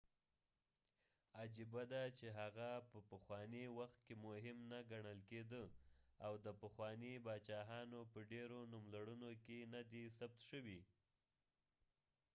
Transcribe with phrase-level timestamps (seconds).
[1.41, 5.63] عجېبه ده چې هغه په پخوانی وخت کې مهم نه کڼل کېده
[6.25, 10.81] او د پخوانی باچاهانو په ډیرو نوملړونو کې نه دي ثبت شوي